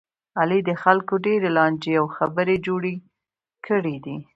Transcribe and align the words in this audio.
علي 0.39 0.59
د 0.65 0.71
خلکو 0.83 1.13
ډېرې 1.25 1.49
لانجې 1.57 1.93
او 1.99 2.05
خبې 2.15 2.55
جوړې 2.65 2.93
کړلې. 3.65 4.17